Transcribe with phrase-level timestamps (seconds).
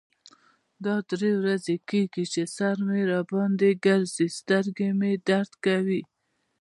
[0.83, 4.27] دا درې ورځې کیږی چې سر مې را باندې ګرځی.
[4.39, 6.01] سترګې مې درد کوی.